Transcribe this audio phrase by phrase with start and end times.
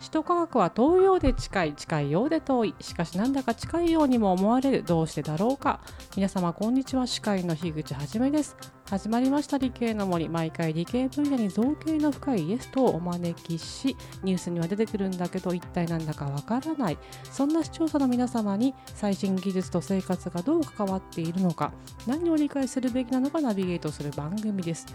[0.00, 2.74] 首都科学は遠いようで近い近いようで遠い。
[2.80, 4.82] しかしなんだか近いようにも思われる。
[4.82, 5.80] どうしてだろうか。
[6.16, 7.06] 皆様こんにちは。
[7.06, 8.75] 司会の樋口はじめです。
[8.88, 10.28] 始まりました理系の森。
[10.28, 16.98] 毎回理系分野に造形の深いゲストをお招きしニュースには出てくるんだけど一体なんだかわからない。
[17.24, 21.72] そんな視聴者の皆様に最新技術と生活がどう関わっているのか
[22.06, 24.86] 何を理解するべきなのかナビゲートする番組です。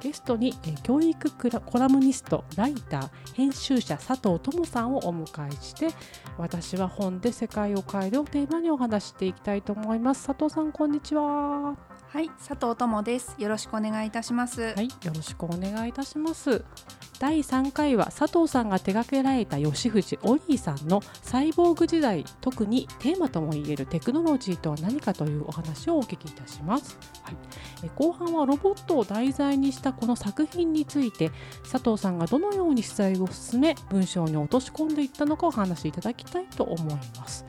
[0.00, 0.54] ゲストに
[0.84, 5.88] 教育コラムニストライター編集者佐藤智さんをお迎えして
[6.38, 10.28] 私は本で世界を変えるをテーマにお話していきたいと思います。
[10.28, 11.89] 佐藤さんこんにちは。
[12.12, 13.36] はい、佐藤智です。
[13.38, 14.74] よろしくお願いいたします。
[14.74, 16.64] はい、よろしくお願いいたします。
[17.20, 27.36] 第3回は佐藤さんが手掛けられた吉藤オリーさんのサイボーグ時代特にテーマともいえるテクノロジーとは何かというお話をお聞きいたします、はい、
[27.84, 31.30] え後半はロボットを題材にしたこの作品について
[31.70, 37.44] 佐藤さんがどのように取材を進め文章に落とし込んでいったのかお話しいただきたいと思います。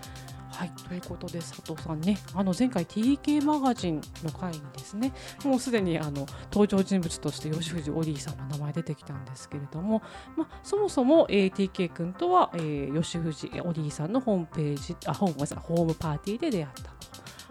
[0.61, 5.11] はい、ということで佐藤さんねあの前回 TK マガジンの回にですね
[5.43, 10.03] もうすでにあの登場人物として吉藤オリーさんの名前出てきたんですけれども、
[10.37, 16.89] まあ、そもそも、えー TK 君とは、えー吉藤オリーさんのホームページあホームごめんなさいホームパーティーで出会ったと。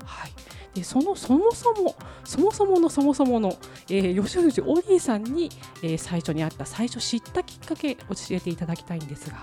[0.05, 0.33] はい
[0.73, 5.51] でそのそもそもそもそものそもそもの、えー吉藤オリーさんに、
[5.83, 9.39] えー最初に会った最初知ったきっかけ教えていただきたいんですが。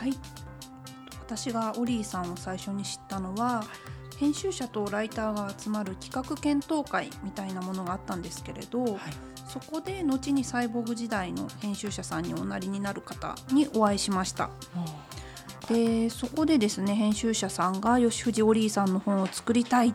[0.00, 0.14] はい。
[1.26, 3.64] 私がオリーさんを最初に知ったのは、
[4.16, 8.96] 編集者とライターが集まる企画検討会みたいなものがあったんですけれど、はい。
[9.48, 14.50] そこで後にサイボーグ時代の編集者さんにおなりになる方にお会いしました。
[15.68, 19.94] でそこでですね編集者さんが吉藤オリーさんの本を作りたい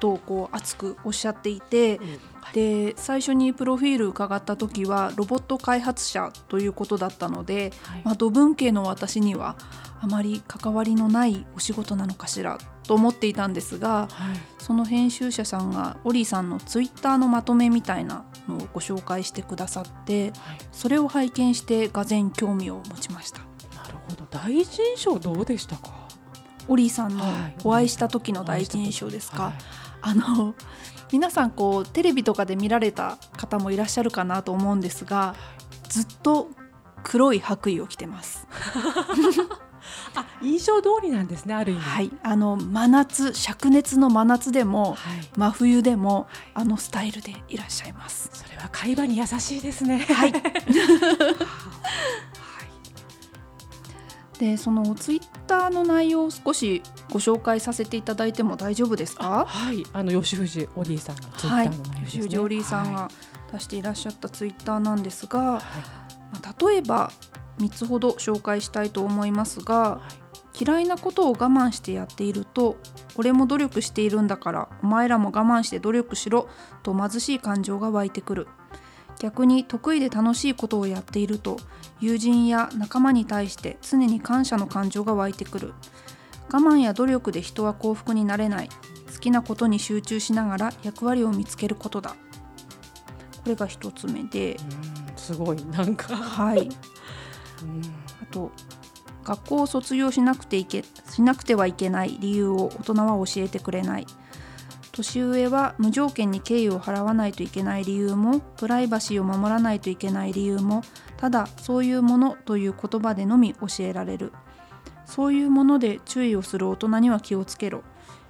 [0.00, 2.00] とこう熱くおっしゃっていて、
[2.52, 8.02] で最初にプロフィール伺った時はロボット開発者ということだったので、はい。
[8.04, 9.56] まあ、土文系の私には
[10.00, 14.36] あまり関わりのないお仕事なのかしらと思っていたんですがはい。
[14.58, 20.58] その編集者さんがオリーさんのツイッターのまとめみたいなのをご紹介してくださってはい。
[20.70, 23.40] それを拝見してがぜ興味を持ちました。
[23.76, 24.26] なるほど。
[24.30, 25.92] 第一印象どうでしたか？
[26.68, 27.56] オリーさんのはい。
[27.64, 29.54] お会いした時の第一印象ですか、はい。
[30.02, 30.54] あの
[31.12, 35.34] 皆さんこうテレビとかで見られた方もいらっしゃるかなと思うんですが
[35.88, 36.48] ずっと
[37.02, 38.46] 黒い白衣を着てます。
[40.16, 48.30] あ印象通りなんですねある意味はい、あの真夏灼熱の真夏でもはい真冬でもあのスタイルでいらっしゃいます。
[48.32, 50.32] それは会話に優しいですねはい。
[54.34, 59.44] はいでそのツイッターの内容を少しご紹介させていただいても大丈夫ですか？
[59.46, 59.84] はい。
[59.92, 63.10] あの吉藤オリーさんのツイッタはいーの内容ですね、吉藤オリーさんはが
[63.52, 65.42] 出していらっしゃったツイッターなんですが、い。
[65.44, 65.60] ま
[66.42, 67.12] あ例えば
[67.58, 70.00] 3つほど紹介したいと思いますが
[70.60, 72.76] 嫌いなことを我慢してやっていると
[73.16, 76.48] 俺も努力しているんだからお前らも我慢して努力しろ
[76.82, 78.48] と貧しい感情が湧いてくる
[79.18, 81.58] 逆に得意で楽しいことをやっていると
[82.00, 85.74] 友人や仲間に対して常に感謝の感情が湧いてくる。
[86.50, 88.68] 我慢や努力で人は幸福になれない。
[89.12, 92.10] 好きなことに集中しながら役割を見つけることだ。
[92.10, 92.16] こ
[93.46, 94.56] れが一つ目で。
[94.88, 96.58] うんすごいなんか、はい。
[96.58, 96.68] うん。
[98.22, 98.52] あと
[99.24, 104.06] 学校を卒業しなくていけしなくてはいけない理由を大人は教えてくれない
[104.94, 110.82] 年上は無条件に敬意を払わないといけない理由もプライバシーを守らないといけない理由も
[111.16, 114.32] ただそういうものという言葉でのみ教えられる。
[115.06, 117.82] そういうもので注意をする大人には気をつけろ。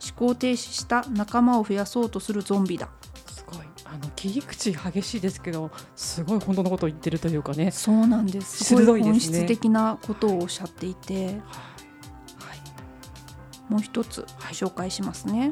[0.03, 2.88] 思考停止した仲間を増やそうとするゾンビだ。
[3.26, 3.66] すごい。
[3.84, 7.70] あの切り口激しいですけどすごい本当のことを言ってるというかね。
[7.70, 8.64] そうなんです。
[8.64, 11.41] すご鋭い本質的なことをおっしゃっていて。
[13.69, 15.50] もう一つ紹介しますね、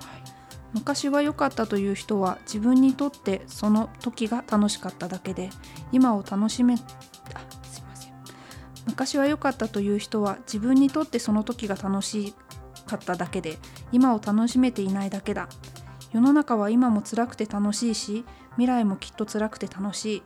[0.74, 5.50] 昔は良かったという人は自分にとってその時が楽しかっただけで
[5.92, 6.78] 今を楽しめあ
[7.62, 8.12] すいません。
[8.86, 12.34] 昔は良かったという人は自分にとってその時が楽し
[12.86, 13.58] かっただけで
[13.92, 15.48] 今を楽しめていないだけだ。
[16.12, 20.22] 世の中は今も辛くて楽しいし未来もきっと辛くて楽しい。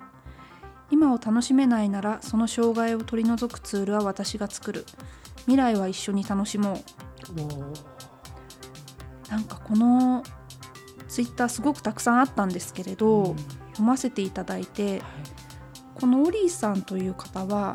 [0.91, 4.87] 今を楽しめないならその障害を取り除くツールは私が作る。
[5.41, 7.96] 未来は一緒に楽しもう。
[9.31, 10.23] なんかこの
[11.09, 13.37] ツイッターすごくたくさんあったんですけれど、うん。
[13.37, 15.03] 読ませていただいてはい。
[15.95, 17.75] このオリーさんという方は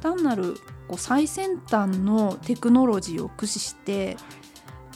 [0.00, 0.54] 単なる
[0.88, 4.16] こう最先端のテクノロジーを駆使して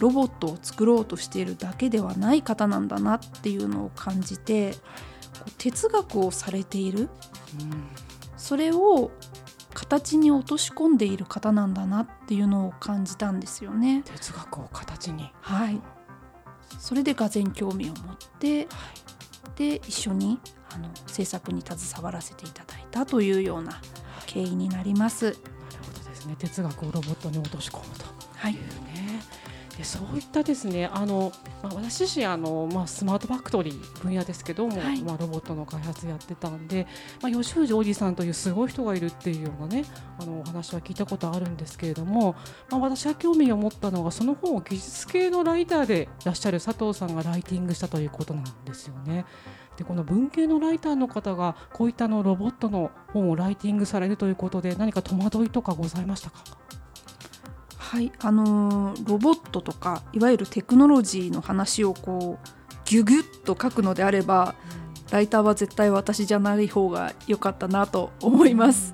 [0.00, 4.74] ロボットを作ろうとしているだけではない方なんだなっていうのを感じて
[5.56, 7.08] 哲学をされている。
[7.60, 7.88] うん。
[8.36, 9.10] それを
[9.78, 14.02] 形に落とし込んでいる方なんだなっていうのを感じたんですよね。
[14.02, 15.80] 哲学を形にはい、
[16.80, 18.66] それでがぜ興味を持って、
[19.54, 20.40] で一緒に
[20.74, 23.80] あの制作に携わらせていただいたというような
[24.26, 25.26] 経緯になります。
[25.26, 25.36] なる
[25.84, 28.04] ほどですね哲学をロボットに落とし込むと
[28.34, 28.58] はい。
[29.78, 31.30] でそういったですねあの、
[31.62, 36.88] まあ、私自身あの、まあ、スマートファクトリー分野ですけども、はいまあ、ロボットの開発やってたんで、
[37.22, 39.84] まあ、吉藤おじさんというすごい人がいるっていうようなね
[40.20, 42.34] あのお話は聞いたことあるんですけれども、
[42.70, 49.26] まあ、私が興味を持ったのがその本を技術系のライターでいらっしゃる佐藤さんがライティングしたということなんですよね。
[49.76, 56.42] でこの文系のライターの方がこういったあのロボットの本をライティングされるということで何か戸惑いとかございましたか？
[57.88, 62.48] はい、あのーロボットとかいわゆるテクノロジーの話をこう
[62.84, 64.54] ギュギュッと書くのであれば
[65.10, 68.92] ライターは絶対私じゃない方が良かったなと 思います。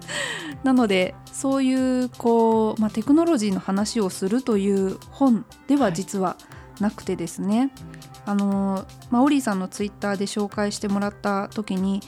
[0.62, 6.36] なのでそういうこう、まあ、テクノロジーの話をするという本では実は
[6.78, 7.72] なくてですね、
[8.26, 12.00] あのまあ、オリーさんのツイッターで紹介してもらった時に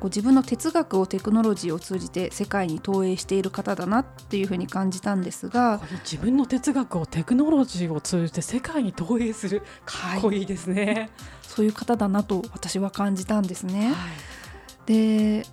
[0.00, 11.10] こう自分の哲学をテクノロジーを通じて世界に投影している方だなっていうふうに感じたんですが自分の哲学をテクノロジーを通じて世界に投影するかっこいいですね。
[11.42, 13.88] そういう方だなと私は感じたんですね。
[13.88, 13.94] はい
[14.86, 15.44] で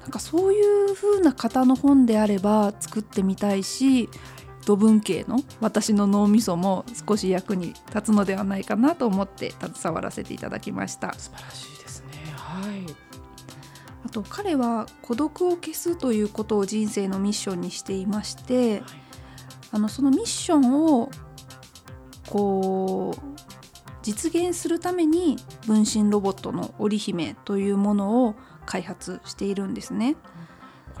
[0.00, 4.08] なんかそういう風な方の本であれば作ってみたいし
[4.64, 12.34] 土文系の私の脳みそも少し役に立つのではないかなと思って携わらせていただきました素晴らしいですね。
[12.36, 13.09] はい。
[14.04, 18.82] あと彼は孤独を消すということを人生のミッションにしていまして
[19.72, 21.10] あのそのミッションを
[22.28, 23.20] こう
[24.02, 25.36] 実現するために
[25.66, 30.16] 分身ロボットの織姫というものを開発しているんですね。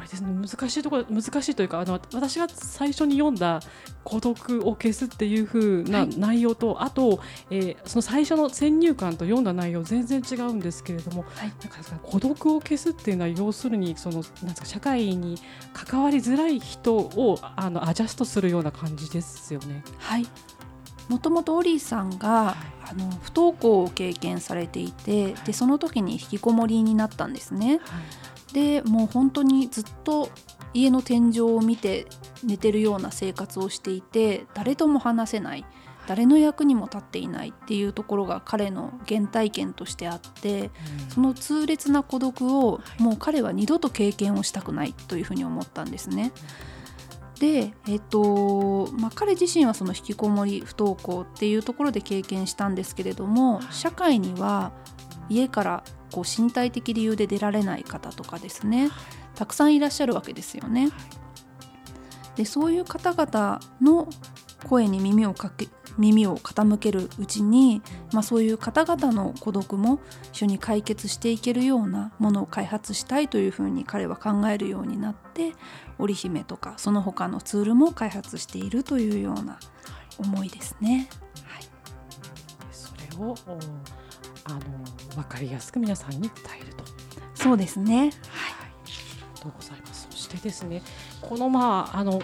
[0.00, 3.60] これですね難しいところ難しいというかあの私が最初に読んだ
[4.02, 6.18] 孤独を消すっていう風なはい。
[6.18, 7.20] 内容と、あと、
[7.50, 11.48] えーその最初の先入観と読んだ内容全然違うんですけれども、はい。
[11.48, 15.36] なんか孤独を消すっていうのは要するにそのなんですか社会に
[15.72, 19.82] 関わりづらい人をあのアジャストするような感じですよね。
[19.98, 20.26] はい。
[21.08, 22.56] もともとオリーさんが
[22.88, 27.80] あの不登校を経験されていてでその時に引きこもりになったんですね。
[28.52, 30.30] でもう本当にずっと
[30.72, 32.06] 家の天井を見て
[32.44, 35.64] 寝てるような生活をしていて誰とも話せない
[36.06, 40.70] 誰の役にも立っていないっていうところが彼の原体験としてあって
[41.08, 46.32] その痛烈な孤独をもう彼は二度と経験をしたくないというふうに思ったんですね。
[47.38, 54.72] で、えっとまあ、彼自身はその引きこもり不登校っていうところで経験したんですけれども社会には
[55.28, 58.90] 家からこう身体的理由で出られない方とかですね。
[59.34, 60.90] たくさんいらっしゃるわけですよね。
[62.36, 64.08] でそういう方々の
[64.66, 65.68] 声に耳をかけ
[65.98, 70.00] 耳を傾けるうちに、まあ、そういう方々の孤独も
[70.32, 75.52] 一緒に解決していけるようなものを開発したいというふうに彼は考えるようになって
[75.98, 79.58] 織姫とかその他のツールも開発しているというような
[80.18, 81.08] 思いですね。
[81.44, 81.64] はい、
[82.72, 83.58] それをお
[84.44, 84.60] あの
[85.14, 86.30] 分かりやすく皆さんに伝
[86.62, 86.84] えると。
[87.34, 87.98] そうですね。
[87.98, 88.10] はい、あ
[88.86, 88.92] り
[89.34, 90.08] がとうございます。
[90.10, 90.82] そしてですね、
[91.20, 92.20] このまああの。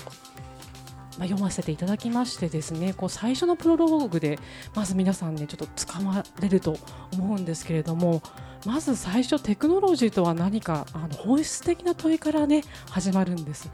[1.18, 4.38] まあ、読ませていただきましてですねこう最初のプロローグで
[4.74, 6.76] まず皆さんねちょっとつかまれると
[7.14, 8.22] 思うんですけれども
[8.66, 13.70] まず最初テクノロジーとは何かあの本質的な問いからね始まるんです。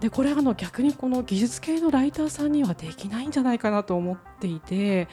[0.00, 5.08] でこれあの逆にこの技術系のライターさんにはできないんじゃないかなと思っていて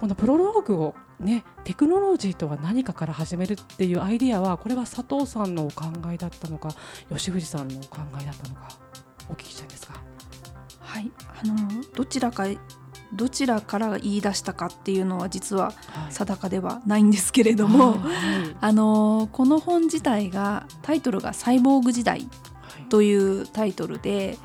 [0.00, 6.70] このプロローグをねテクノロジーとは何かから始めるっていうアイディアはこれは佐藤さんのお考えだったのか
[7.10, 8.68] 吉藤さんのお考えだったのか
[9.28, 10.00] お聞きしたいんですが。
[10.80, 11.10] はい、
[11.42, 11.54] あの
[11.94, 12.46] どちらか
[13.12, 16.12] どちらから言い出したかっていうのは実ははい。
[16.14, 18.00] 定かではないんですけれども、はい。
[18.58, 22.26] あのこの本自体がタイトルが「サイボーグ時代」
[22.88, 24.38] というタイトルで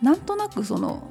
[0.00, 1.10] なんとなくその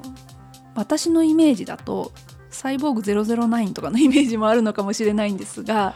[0.74, 2.12] 私のイメージだと
[2.54, 5.94] 「サイボーグ009」とかのイメージもあるのかもしれないんですが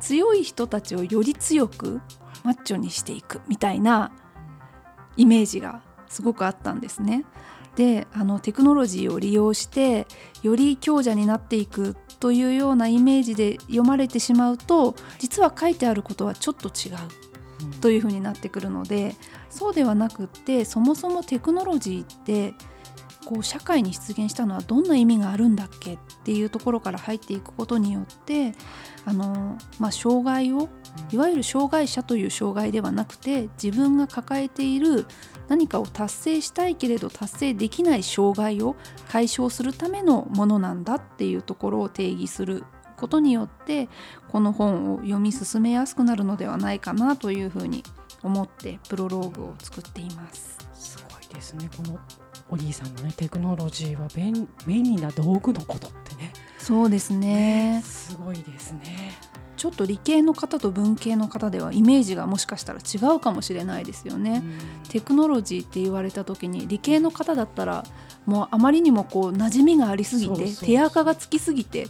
[0.00, 2.00] 強い人たちをより強く
[2.42, 4.12] マッチョにしていくみたいな
[5.16, 7.24] イメージがすごくあったんですね。
[7.76, 10.06] であのテクノロジーを利用して
[10.42, 19.14] より強者になっていくというようなイメージで読まれてしまうと実は書いてあることはちょっと違うというふうになってくるので
[19.48, 22.54] そうではなくってそもそもテクノロジーって
[23.30, 28.54] こう社会に出現したのはどんな意味があるんだっけっていうところから入っていくことによって
[29.04, 30.68] あの、まあ、障害を
[31.12, 35.06] いわゆる障害者という障害ではなくて自分が抱えている
[35.46, 38.74] 何かを達成したいけれど達成できない障害を
[39.08, 42.64] 解消するためのものなんだっていうところを定義する
[42.96, 43.88] ことによって
[44.28, 47.84] この本を読み進めやすくなるのではないかなというふうに
[48.24, 50.58] 思ってプロローグを作っています。
[50.74, 52.00] すごいですねこの
[52.50, 56.32] お兄さんのねテクノロジーは便便利な道具のことってね。
[56.58, 57.82] そうですね。
[57.84, 59.12] すごいですね。
[59.56, 64.42] ちょっと理系の方と文系の方ではイメージがもしかしたら違うかもしれないですよね。
[64.88, 67.84] テクノロジーって言われた時に理系の方だったら
[68.24, 71.88] もうあまりにもこう馴染みがありすぎて手垢がつきすぎて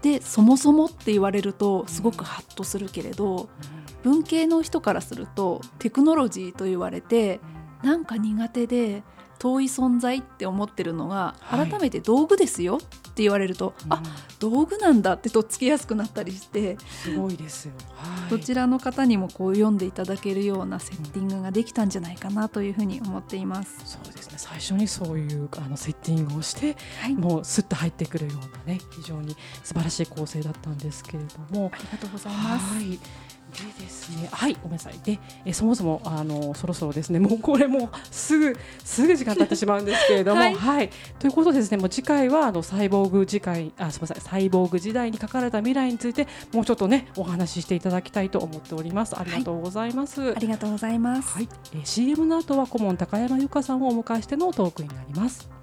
[0.00, 3.48] でそもそもって言われるとすごくハッとするけれど
[4.02, 7.40] 文系の人からするとテクノロジーと言われて
[7.82, 9.02] なんか苦手で
[9.38, 11.68] 遠い存在って思ってるのがはい。
[11.68, 12.80] 改めて道具ですよっ
[13.12, 14.02] て言われると、あ
[14.38, 23.80] 道具なんだってとっつきやすくなったりしてすごいですよ、はい、どちらの方にもこう読んでいただけるようなセッティングができたんじゃないかなというふうに思っています。
[23.84, 24.34] そうですね。
[24.36, 28.36] 最初にそういうあのセッティングをしてはい、もうスッと入ってくるよう
[28.70, 31.72] なね非常に素晴らしい構成だったんですけれども。
[31.74, 32.74] ありがとうございます。
[32.74, 32.98] はい。
[33.52, 34.98] でですね、はい、ごめんなさい。
[35.02, 40.88] で、えそもそもあのそろそろですね、もうこれもうすぐすぐ時間経ってしまうんですけれども、ははいい、
[41.18, 49.18] ということでですね、もう次回はあのサイボーグ時代、あ、すみません、サイボーグ時代に書かれた未来についてもうちょっとねお話ししていただきたいと思っております。
[49.18, 50.34] ありがとうございます。
[50.34, 51.34] ありがとうございます。
[51.34, 55.57] はい、えー CM の後は顧問高山由香さんをお迎えしてのトークになります。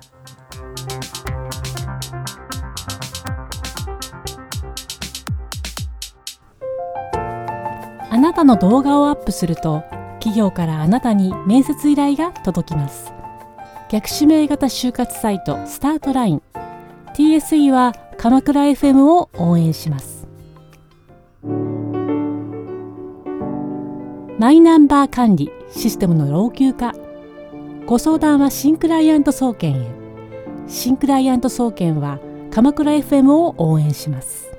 [8.25, 9.83] なたの動画をアップすると
[10.19, 13.13] 企業からあなたに面接依頼が届きます。
[13.91, 16.41] 逆指名型就活サイトスタートライン。
[17.13, 20.27] TSE は鎌倉 FM を応援します。
[24.39, 26.93] マイナンバー管理システムの老朽化。
[27.85, 29.87] ご相談は新クライアント総研へ。
[30.65, 34.54] 新クライアント総研は鎌倉 FM を応援します。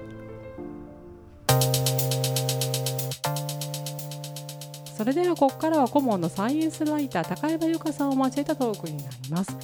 [4.96, 9.54] それではここからは顧問のサイエンスライター高山由香さんを交えたトークになります。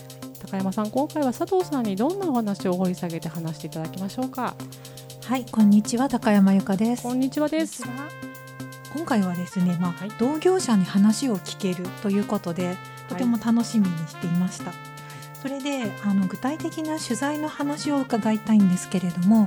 [0.40, 4.54] 高山さん今回は佐藤さんにどんなお話を掘り下げて話していただきましょうか？
[5.24, 7.04] はい、こんにちは高山由香です。
[7.04, 7.14] こ。
[7.14, 7.82] んにちはです。
[8.94, 10.10] 今回はですね、まあ、はい。
[10.18, 12.76] 同業者に話を聞けるということで、
[13.08, 14.91] とても楽しみにしていました。
[15.42, 19.46] それであの具体的な取材の話を伺いたいんですけれども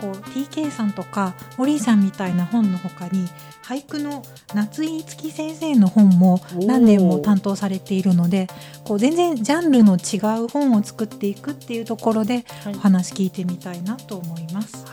[0.00, 3.28] こう TK さんとかオリーさんみたいな本の他に
[3.62, 4.24] 俳句の
[4.54, 8.48] 夏井月先生の本も何年も担当されているので
[8.84, 12.74] こう全然ジャンルの違う本を作っていくっていうところではい。
[12.74, 14.72] お話聞いてみたいなと思います。
[14.72, 14.88] さ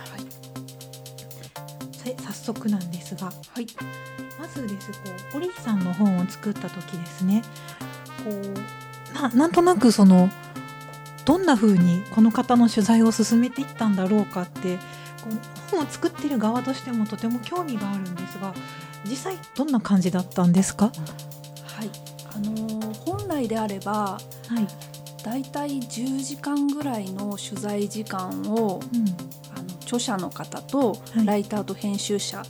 [2.31, 3.67] 早速なんですが、はい。
[4.39, 4.97] まずですこ
[5.35, 7.41] うオリーさんの本を作った時ですね。
[8.23, 8.82] こう
[9.13, 10.29] ななんとなくその
[11.25, 14.77] どんな風にこの方の取材を進めていったんだろうかって
[15.23, 18.53] こう本を作ってる側としてもとても興味があるんですが
[19.05, 21.89] 実際どんな感じだったんですか、はい、
[22.35, 24.19] あのー本来であればは
[24.59, 24.67] い。
[25.23, 29.07] だいたい10時間ぐらいの取材時間をうん。
[29.55, 31.25] あの著者の方とはい。
[31.25, 32.43] ライターと編集者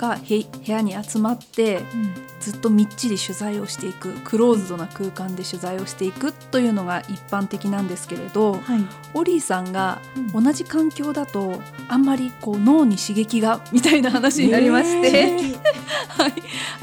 [0.00, 2.14] がへ部屋に集まってうん。
[2.40, 8.80] ずっとみっちり取材をしていくクローズドな空間で取材をしていくというのが一般的なんですけれどはい。
[9.12, 10.44] オリーさんがうん。
[10.44, 15.54] 同じ環境だとあんまりこう脳に刺激がみたいな話になりまして、へ
[16.08, 16.32] はい、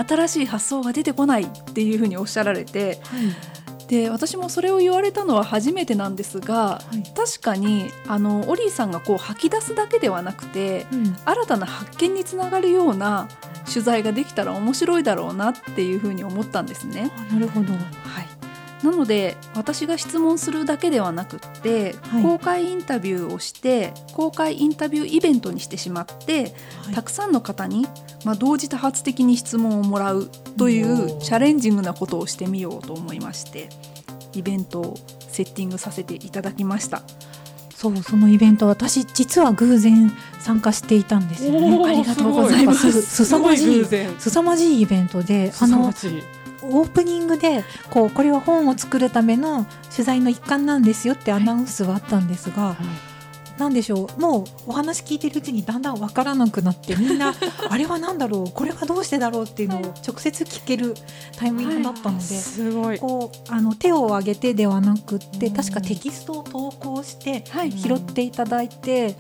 [0.08, 3.02] 新しい発想が出てこないっていうふうにおっしゃられて
[3.88, 7.03] で私もそれを言われたのは初めてなんですがはい。
[7.15, 11.17] 確かにあのオリーさんがこう吐き出すだけではなくてうん。
[11.25, 13.29] 新たな発見につながるような
[13.67, 17.12] 取材ができたら面白いだろうなっていうふうに思ったんですね。
[17.29, 17.74] あなるほど。
[17.74, 22.24] はい、なので私が質問するだけではなくって、はい。
[22.24, 26.53] 公開インタビューをして公開インタビューイベントにしてしまって、
[26.84, 26.94] はい。
[26.94, 27.88] たくさんの方に、
[28.28, 31.18] まあ、同時多発的に質問をもらうといおうー。
[31.22, 33.70] チャレンジングなことをしてみようと思いまして
[34.34, 37.04] イベントをセッティングさせていただきました。
[37.74, 41.86] そうそのイベント私実は偶然参加していたんですよね。
[41.86, 42.92] ありがとうございます。
[42.92, 44.16] すすさまじい偶然。
[44.20, 52.76] 凄まじいイベントであのオープニングでこうこれは本を作るための取材の一環なんですよってアナウンスはあったんですが、な
[53.70, 54.22] んでしょう。
[54.22, 57.34] もうお話聞いてるうちにだんだんわからなくなってみんな
[57.70, 60.96] あれは何だろうこれはどうしてだろうっていうのを直接聞ける
[61.36, 62.24] タイミングだったので。
[62.24, 63.00] すごい。
[63.00, 65.54] こうあの手を挙げてではなくってうん。
[65.54, 67.72] 確かテキストを投稿してはい。
[67.72, 69.16] 拾っていただいて、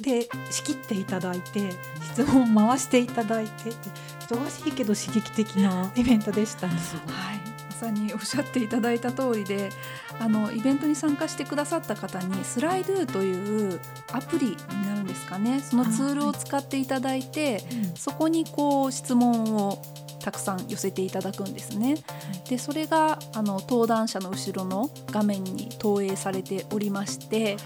[0.00, 1.70] で仕切っていただいて
[2.12, 3.70] 質問を回していただいて
[4.20, 6.74] 忙しいけど刺激的なイベントでしたね。
[7.06, 7.40] はい、
[7.82, 9.70] まさにおっしゃっていただいた通りで
[10.20, 13.80] あのイベントに参加してくださった方にスライドゥという
[14.12, 15.58] アプリになるんですかね。
[15.58, 17.60] そのツールを使っていただいて、
[17.96, 19.82] そこにこう質問を
[20.22, 21.96] たくさん寄せていただくんですね。
[22.48, 27.56] でそれがあの登壇者の後ろの画面に投影されておりまして、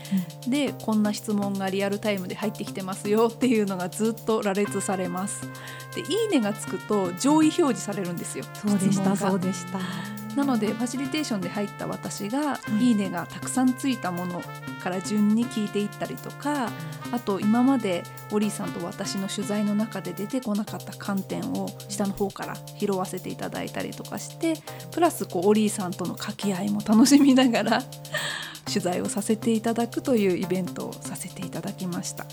[0.44, 5.48] うん、でこんな質問がリアルタイムで入ってきてますよっていうのがずっと羅列されます。
[5.94, 8.44] でいいねがつくと上位表示されるんですよ。
[8.54, 10.25] そうでしたそうでした。
[10.36, 14.42] なのでファシリテーションで入った私が「いいね」がたくさんついたもの
[14.82, 16.70] から順に聞いていったりとか
[17.10, 18.02] あと今まで
[18.32, 24.54] オリーさんと私の取材の中で出てこなかった観点を下の方から拾わせていただいたりとかして
[24.92, 27.82] プラスこうオリーさんとの掛け合いも楽しみながら
[28.68, 32.26] 取材をさせていただくというイベントをさせていただきました。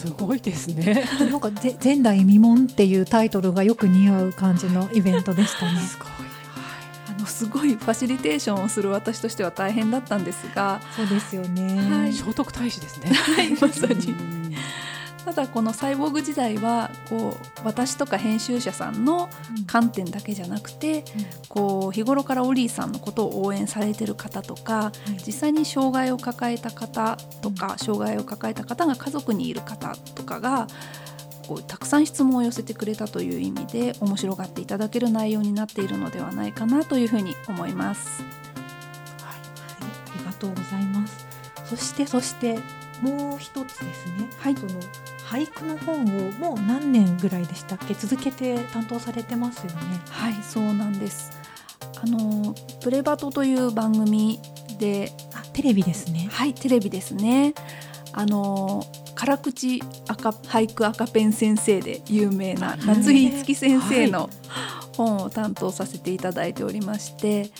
[0.00, 1.04] すごいですね。
[1.18, 1.50] なんか
[1.82, 5.78] 前代未聞っていうタイトルがよく似合う感じのイベントでしたね。
[5.80, 6.04] す ご
[7.40, 14.14] すごいファシリテーションをする私としては大変だったんですがそうですよね、はい、聖徳太子ですね、はい、 まさに。
[15.24, 19.28] ただこのサイボーグ時代はこう私とか編集者さんの
[19.66, 21.04] 観点だけじゃなくて、
[21.48, 24.92] こう日頃からオリーさんのことを応援されてる方とか、
[25.26, 30.66] 実際に障害を抱えた方とか、障害を抱えた方が家族にいる方とかが
[31.50, 38.22] こうたくさん質問を寄せてくれたという意味で面白がっていただける内容になっているのではないかなというふうに思います。
[38.22, 38.28] は
[39.32, 39.42] い、はい、
[40.14, 41.26] ありがとうございます。
[41.64, 42.60] そしてそして
[43.02, 44.28] もう一つですね。
[44.38, 44.80] はい、その
[45.26, 47.94] 俳句の本をもう何年ぐらいでしたっけ？
[47.94, 50.00] 続けて担当されてますよね。
[50.08, 51.32] はいそうなんです。
[52.00, 54.38] あのプレバトという番組
[54.78, 56.28] であテレビですね。
[56.30, 57.54] はいテレビですね。
[58.12, 58.84] あの
[59.20, 64.30] 辛口赤俳句赤ペン先生で有名な夏井月先生の
[64.96, 67.50] 本を担当させていただいておりまして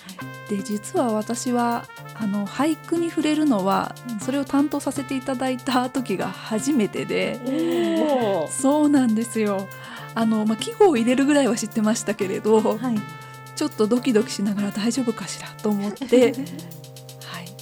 [0.48, 9.68] で実は私はあの俳句に触れるのはそれを担当させていただいた時が初めてでそうなんですよ。
[10.14, 12.96] あの、まあ、季語を入れるぐらいは知ってましたけれど、はい、
[13.54, 16.32] ちょっとドキドキしながら大丈夫かしらと思って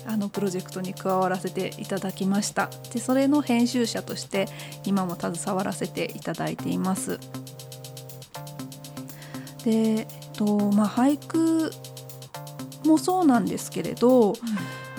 [0.09, 2.71] あのプロジェクトに加わらせていただきました。
[2.93, 4.47] でそれの編集者として
[4.85, 7.21] 今も携わらせていただいています。
[9.65, 11.71] で、えっとまあ、俳句
[12.87, 14.37] もそうなんですけれど、うん、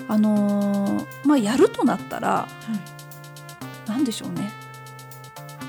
[0.06, 2.48] あのまあ、やるとなったら、
[3.86, 4.48] うん、何でしょうね。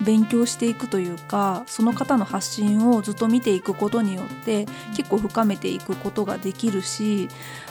[0.04, 7.30] 勉強していくというかその方の発信をずっと見ていくことによって結構深めていくことができるし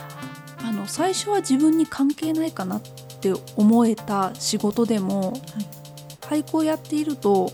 [0.81, 2.81] の最初は自分に関係ないかなっ
[3.21, 7.51] て思えた仕事でも、はい、俳句をやっていると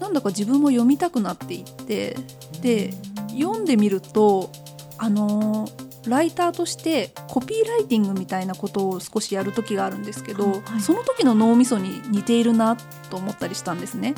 [0.00, 2.16] なんだか自分も読みたくなっていって
[2.62, 2.90] で
[3.38, 4.50] 読んでみると
[4.98, 5.68] あの
[6.06, 12.76] ライターとしてコピーライティングみたいなことを少しやる時があるんですけど、はい、その時の脳みそに似ているな
[13.10, 14.14] と思ったりしたんですね。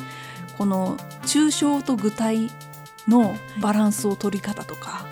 [0.58, 2.50] この抽象と具体
[3.08, 5.06] のバランスを取り方とか、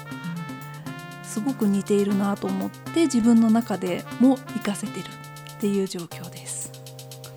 [1.31, 5.05] すごく似ているなと思って自分の中でも活かせてる
[5.59, 6.73] っていう状況です。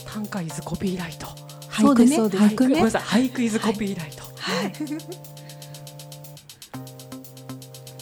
[0.06, 1.28] 短歌イズコピーライト。
[1.70, 2.18] 俳句ね。
[2.18, 2.82] 俳句ね。
[2.82, 4.24] 俳句イズコピーライト。
[4.40, 4.74] はい、はい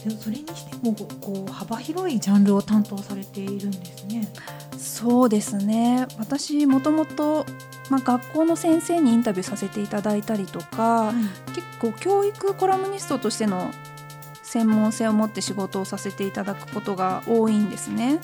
[0.04, 4.27] でもそれにしてもこう幅広いジャンルを担当されているんですね。
[4.77, 6.08] そうですね。
[6.17, 7.45] 私もともと、
[7.89, 11.15] まあ、学校の先生にインタビューさせていただいたりとか、はい、
[11.54, 13.71] 結構教育コラムニストとしての
[14.51, 18.19] 専門性を持って仕事をさせていただくことが多いんですね。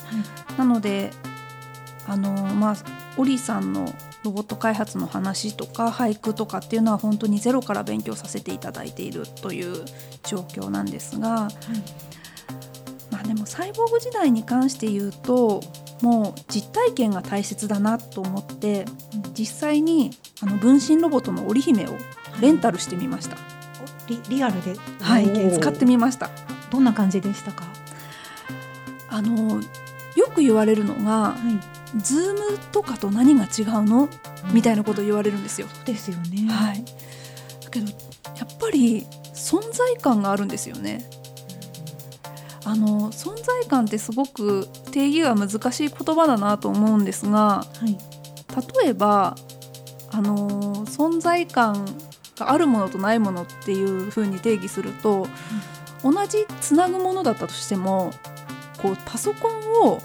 [0.46, 1.10] はい、なので
[2.06, 2.76] あのまあ
[3.16, 3.90] オリさんの
[4.24, 9.86] ロボット開発の話とか俳句とかっていうのは本当にゼロから勉強させていただいているという
[10.22, 11.54] 状況なんですが、はい、
[13.10, 15.62] まあでもサイボーグ時代に関して言うと
[16.02, 18.84] もう実体験が大切だなと思って
[19.32, 20.10] 実際に
[20.42, 21.94] あの分身ロボットの織姫を
[22.42, 23.57] レンタルしてみました。
[24.08, 25.52] リリアルではい。
[25.52, 26.30] 使ってみました。
[26.70, 27.64] どんな感じでしたか？
[29.08, 29.60] あの
[30.16, 31.36] よく言われるのが、は
[31.96, 34.08] い、ズームとかと何が違うの、
[34.52, 35.68] みたいなことを言われるんですよ。
[35.84, 36.50] ですよね。
[36.52, 36.84] はい。
[37.64, 37.92] だけどや
[38.44, 41.08] っぱり存在感があるんですよね。
[42.64, 47.96] あの存在感ってすごく定義が難しい言葉だなと思うんですが、はい、
[48.82, 49.36] 例えば
[50.10, 51.90] あの存在感が
[52.40, 55.26] あるものとないものっていうふうに定義すると、
[56.04, 58.12] うん、同じつなぐものだったとしても
[58.82, 60.00] こうパソコンを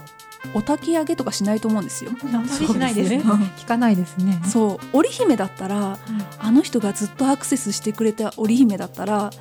[0.53, 2.11] お焚き上げとかしないと思うんですよ。
[2.23, 3.19] あんまりしないですね。
[3.57, 4.41] 聞かないですね。
[4.45, 4.85] そう。
[4.97, 5.97] 織姫だったら
[6.39, 9.31] あの人がずっとアクセスしてくれた織姫だったら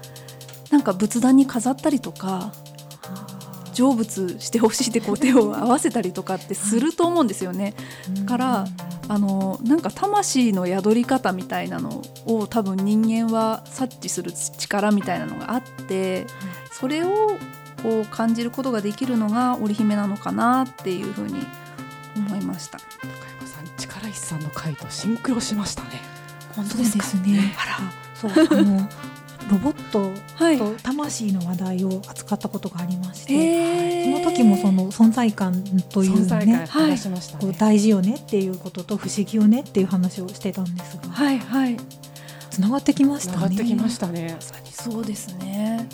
[0.71, 2.53] なんか仏壇に飾ったりとか
[3.73, 7.75] 成仏してほしいってこう手を合わせたりとかってすると思うんですよね。
[8.27, 8.67] から
[9.09, 16.27] あのなんか魂の宿り方みたいなのを多分人間は察知する力みたいなのがあって
[16.71, 17.37] それを
[17.83, 21.45] こう感じることができるのが織姫なのかなっていうふうに
[22.17, 22.79] 思いました。
[22.79, 22.85] 高
[23.41, 25.91] 山さん力石さんの回とシンクロしましたね。
[26.55, 27.55] 本そうですね。
[27.59, 27.67] あ
[28.15, 28.89] そうあの
[29.51, 30.11] ロボット。
[30.59, 41.77] と魂の話題を扱ったことがありまして、えその時もその存在感というね話しましたね、こう大事よねっていうことと不思議よねっていう話をしてたんですがはいはい。
[42.51, 43.39] つながってきましたね。
[43.39, 44.37] 繋がってきましたね
[44.71, 45.89] そうですね。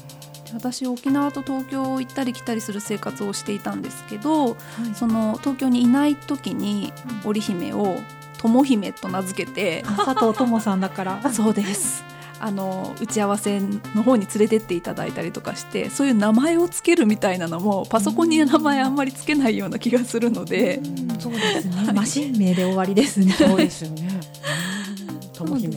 [0.55, 4.57] 私沖縄と東京を行ったり来たりする生活をしていたんですけど、はい
[4.95, 6.93] その東京にいない時に
[7.25, 7.97] 織姫を
[8.39, 12.03] 友姫と名付けて、あ佐藤智さんだから そうです。
[12.40, 23.33] あの打ち合わせの方に連れてっていただいたりとかしてそういう名前をつけるみたいなのもパソコンに名前あんまりつけないような気がするので、うんそうですねマシン名で終わりですね。
[23.33, 24.20] そうですよね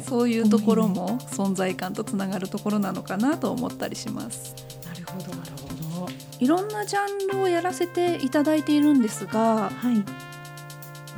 [0.08, 4.56] そういうところも存在感とつながるところなのかなと思ったりします。
[4.88, 5.36] なるほど。
[5.36, 5.52] なる
[5.94, 9.96] ほどいろんなジャンルをやらせていただいているんですが、はい。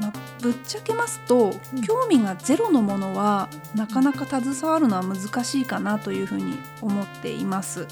[0.01, 7.87] まあ、ぶっちゃけますと、うん興味がゼロのものはなかなか携わるのは難しいかなというふうに思っています。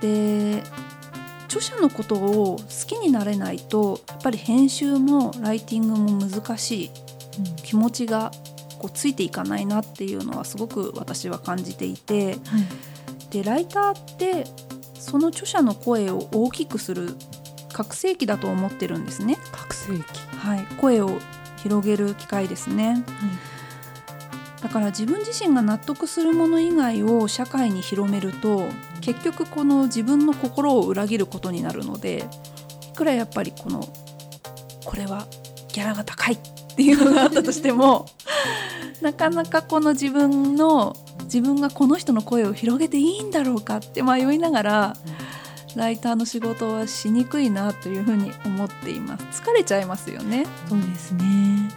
[0.00, 0.62] で
[1.46, 6.90] 著者のことを好きになれないとやっぱり編集もライティングも難しい
[7.62, 8.30] 気持ちが
[8.78, 12.36] こうついていかないなっていうのはすごく私は感じていてはい。
[13.30, 14.44] でライターって
[14.94, 17.14] その著者の声を大きくする
[17.76, 19.36] 覚醒器だと思ってるんですね。
[19.52, 20.02] 覚醒器。
[20.38, 21.18] はい、声を
[21.58, 23.04] 広げる機会ですね。
[24.62, 28.64] だから自分自身が納得するもの以外を社会に広めると
[29.02, 32.26] 結局この自分の心を裏切ることになるので
[32.92, 33.86] いくらやっぱりこの
[34.86, 35.26] これは
[35.68, 36.38] ギャラが高いっ
[36.74, 38.06] ていうのがあったとしても
[39.02, 44.96] なかなかこの自分の自分がこの人の声を広げていいんだろうかって迷いながら
[45.76, 51.68] ライターの仕事はしにくいなというふうに思っています疲れちゃいますよねそうですね。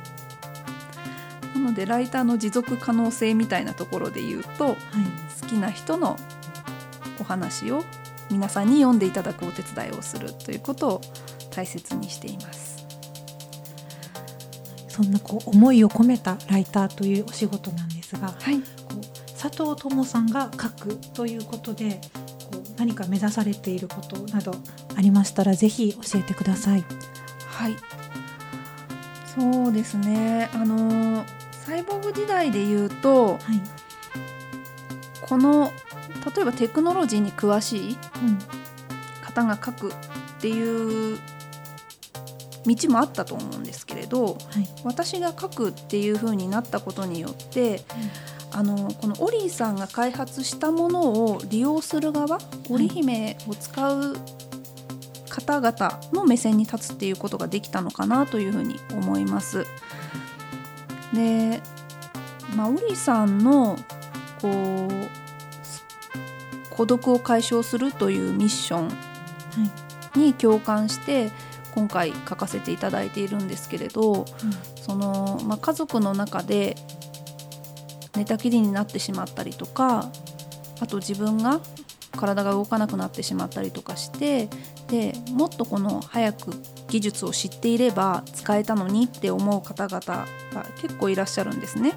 [1.54, 4.76] なのでライターの持続可能性みたいなところで言うとはい。
[5.42, 6.16] 好きな人の
[7.20, 7.84] お話を
[8.30, 11.02] 皆さんに読んでいただくお手伝いをするということを
[11.50, 12.86] 大切にしています
[14.88, 18.64] そんなこう思いを込めたライターというお仕事なんですが、はいこ
[18.96, 22.02] う佐藤智さんが書くということで
[22.80, 24.54] 何か目指されていることなど
[24.96, 26.84] ありましたらぜひ教えてください。
[27.48, 27.76] はい
[29.26, 33.40] そうですねあのサイボーグ時代で言うとはい。
[35.28, 35.72] この
[36.36, 38.40] 例えばテクノロジーに詳しいうん。
[39.22, 39.94] 方が書くっ
[40.42, 41.20] ていう
[42.66, 44.38] 道もあったと思うんですけれどはい。
[44.84, 47.82] 私が書くっていう風になったことによって、
[48.52, 54.16] あのこのオリーさんが開発したものを利用する側織姫を使う
[55.30, 59.66] 方々の目線に立つっていうことができたのかなというふうに思います。
[61.14, 61.62] で、
[62.56, 63.78] まあ、オリーさんの
[64.42, 64.90] こう
[66.76, 68.94] 孤独を解消するというミッションは
[70.16, 70.20] い。
[70.20, 71.32] に共感して
[71.76, 74.26] 今回書かせていただいているんですけれど
[74.76, 76.76] その、まあ、家族の中で
[78.20, 80.12] 寝たきりになってしまったりとか
[80.82, 81.62] あと自分が
[82.18, 84.50] 体が動かなくなってしまったりとかして
[84.90, 86.52] でもっとこの早く
[86.90, 90.28] 技術を知っていれば使えたのにって思う方々が
[90.82, 91.94] 結構いらっしゃるんですね。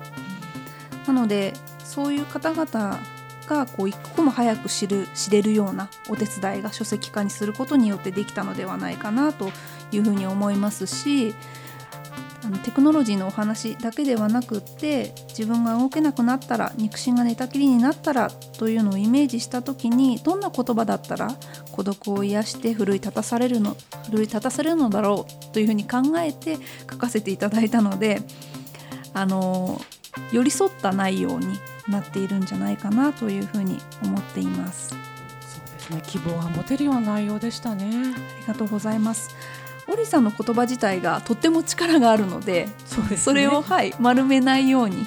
[1.09, 1.55] なので
[1.85, 3.01] そういう方々
[3.49, 9.51] がこう一刻も早く知る知れるようなお手伝いが書籍化にすることによってできたのではないかなと
[9.91, 11.35] いうふうに思いますし
[12.53, 21.29] のテクノロジーのお話だけではなくって自分が動けなくなったら肉親が寝たきりになったらというのをイメージした時にどんな言葉だったら
[21.73, 23.77] 孤独を癒して奮い立たされるの
[24.11, 26.59] 奮い立たされるのだろうというふうに考えて
[26.91, 28.23] 書かせていただいたので
[29.15, 29.81] あの
[30.31, 34.91] 寄り添った内容になっているんじゃないかなというふうに思っています。
[34.91, 34.99] そう
[35.75, 39.35] ですね希望が持てるような内容でしたねありがとうございます。
[39.89, 45.07] オリさんの言葉自体がとっても力があるのでそうです、ね、それを、はい、丸めないように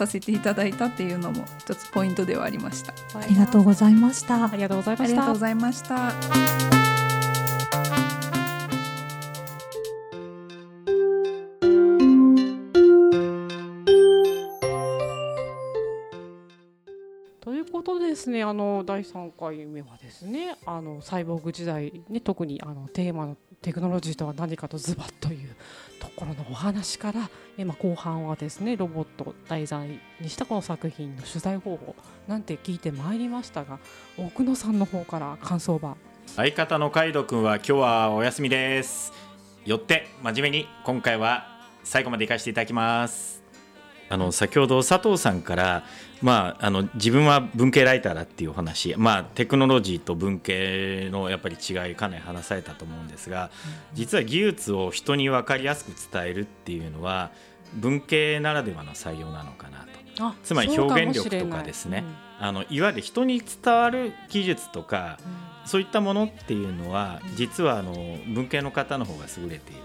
[0.00, 2.94] させていただいたっていうのも一つポイントではありました。
[3.14, 4.46] ありがとうございました。
[4.46, 5.04] ありがとうございました。
[5.04, 6.12] ありがとうございました。
[17.42, 18.42] ということですね。
[18.42, 25.54] あの第3回目はですねあのサイボーグ時代ね特にあのテーマのテクノロジーとは何かとズバッという
[25.98, 31.94] ところのお話から今、後半はですねロボットを題材にしたこの作品の取材方法
[32.26, 33.78] なんて聞いてまいりましたが
[34.16, 35.98] 奥野さんの方から感想は？
[36.36, 39.12] 相方のカイドくんは今日はお休みです。
[39.66, 41.44] よって真面目に今回は
[41.84, 43.42] 最後まで行かせていただきます。
[44.10, 45.84] あの先ほど佐藤さんから、
[46.20, 53.50] まあ、あの自分は文系ライターだっていうお話、まあ、テクノロジーと文系のやっぱり違いかなり話されたと思うんですが
[53.94, 57.30] 実は技術を人に分かりやすく伝えるっていうのは
[57.74, 60.24] 文系ならではの採用なのかなと。
[60.24, 62.04] あつまり表現力とかですね。
[62.40, 67.94] あのいわゆる人に伝わる技術とかそうかもしれないそういったものっていうのは実はあの
[68.26, 69.82] 文系の方の方が優れている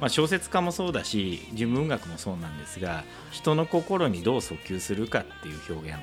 [0.00, 5.98] まあ、小説家もそうだし人文学もそうなんですが人の心にどう訴求するかっていう表現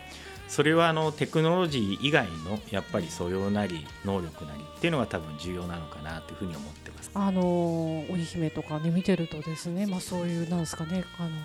[0.47, 7.11] それはあのテクノロジー以外のやっぱり素養なり能力なりっていうのが多分重要なのかなというふうに思ってます。
[7.13, 11.35] あの織姫とかね見てるとですね、まあ、そういうなんですかねあの、ま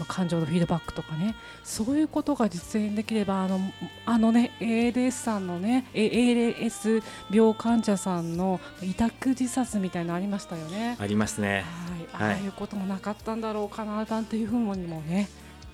[0.00, 3.60] あ、感情のフィードバックとかねそういうことが実現できればあの
[4.06, 10.96] あのね ALS さんのねえ ALS 病患者さんの委託自殺みたいなのありましたよね。
[10.98, 11.64] ありますね。
[11.88, 15.28] はい、はいああいうこともなかったんだろうかななんていうふうにもね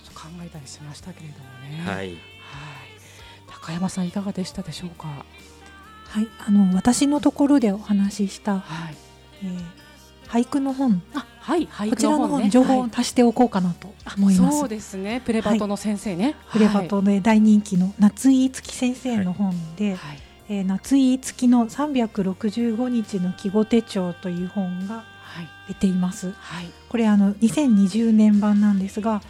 [0.05, 1.45] ちょっと考えたりしましたけれども
[1.77, 1.83] ね。
[1.85, 2.17] はい、はい
[3.49, 5.09] 高山さんいかがでしたでしょうか？
[6.09, 8.97] はい、あの私のところでお話しした、はい。
[9.43, 9.61] えー
[10.29, 14.59] 俳句の本あ、はい、はい、こちらの本、ね情報をはい足しておこうかなと思います。
[14.59, 15.23] そうですね。
[15.25, 16.35] プレバトの先生ね。
[16.51, 20.19] プレバトで大人気の夏井月先生の本で、はい。
[20.49, 25.05] えー夏井月の365日の季語手帳という本がはい。
[25.69, 26.33] 出ています。
[26.33, 26.71] はい。
[26.89, 29.21] これあの2020年版なんですが、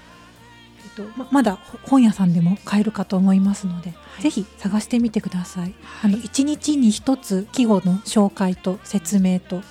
[0.84, 5.62] えっとままだ本屋さんでも買えるかと思いますので、いぜひ探してみてください。
[5.62, 9.62] はいあの一日に一つ季語の紹介と説明と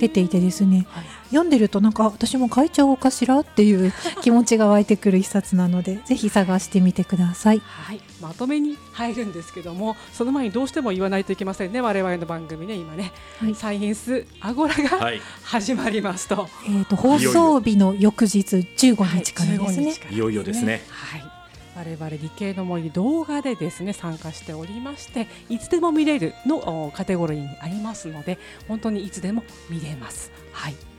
[0.00, 1.04] 出ていてですね、はい。
[1.32, 7.60] 読んでるとなんか私も書いちゃおうかしらっていう気持ちが湧いてくる一冊なので、 ぜひ探してみてください。
[7.60, 11.80] はい、まとめに入るんですけどもその前にどうしても言わないといけませんね。
[11.80, 13.54] 我々の番組ね今ね、はい。
[13.54, 16.48] サイエンスアゴラが、はい、始まりますと。
[16.68, 19.56] えっ、と放送日の翌日15日からですね。
[19.56, 20.82] はい15日からいよいよですね。
[20.88, 21.22] はい。
[21.74, 30.30] 我々理系の森動画でですね参加しておりましていつでも見れるのおカテゴリーにありますので本当にいつでも見れます。
[30.52, 30.91] はい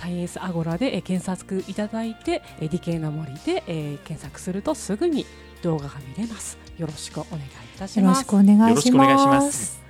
[0.00, 5.26] サイエンスアゴラで、え検索いただいて、え理系の森で、え検索するとすぐに
[5.62, 6.56] 動画が見れます。
[6.78, 8.20] よろしくお願いいたします。
[8.20, 9.80] よろしくお願いします。